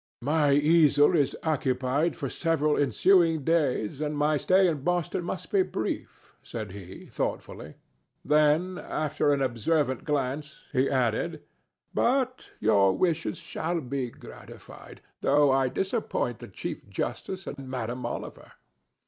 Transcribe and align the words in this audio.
"My 0.23 0.53
easel 0.53 1.15
is 1.15 1.37
occupied 1.43 2.15
for 2.15 2.27
several 2.27 2.75
ensuing 2.75 3.43
days, 3.43 4.01
and 4.01 4.17
my 4.17 4.35
stay 4.37 4.67
in 4.67 4.81
Boston 4.81 5.23
must 5.23 5.51
be 5.51 5.61
brief," 5.61 6.33
said 6.41 6.71
he, 6.71 7.05
thoughtfully; 7.05 7.75
then, 8.25 8.79
after 8.79 9.31
an 9.31 9.43
observant 9.43 10.03
glance, 10.03 10.65
he 10.73 10.89
added, 10.89 11.43
"But 11.93 12.49
your 12.59 12.97
wishes 12.97 13.37
shall 13.37 13.79
be 13.79 14.09
gratified 14.09 15.01
though 15.21 15.51
I 15.51 15.67
disappoint 15.67 16.39
the 16.39 16.47
chief 16.47 16.89
justice 16.89 17.45
and 17.45 17.69
Madame 17.69 18.03
Oliver. 18.03 18.53